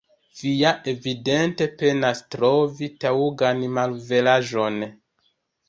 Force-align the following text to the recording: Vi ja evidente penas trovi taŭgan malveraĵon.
Vi 0.37 0.53
ja 0.61 0.69
evidente 0.93 1.67
penas 1.83 2.23
trovi 2.37 2.91
taŭgan 3.05 3.63
malveraĵon. 3.79 4.85